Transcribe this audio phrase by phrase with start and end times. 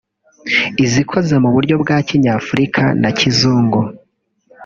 [0.85, 3.79] izikoze mu buryo bwa kinyafurika na kizungu